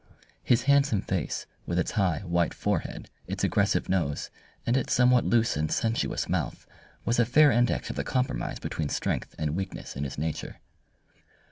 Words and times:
His 0.41 0.63
handsome 0.63 1.01
face, 1.01 1.45
with 1.67 1.77
its 1.77 1.91
high, 1.91 2.21
white 2.25 2.55
forehead, 2.55 3.07
its 3.27 3.43
aggressive 3.43 3.87
nose, 3.87 4.31
and 4.65 4.75
its 4.75 4.93
somewhat 4.95 5.25
loose 5.27 5.55
and 5.55 5.71
sensuous 5.71 6.27
mouth, 6.27 6.65
was 7.05 7.19
a 7.19 7.23
fair 7.23 7.51
index 7.51 7.91
of 7.91 7.97
the 7.97 8.03
compromise 8.03 8.57
between 8.57 8.89
strength 8.89 9.35
and 9.37 9.55
weakness 9.55 9.95
in 9.95 10.03
his 10.03 10.17
nature. 10.17 10.57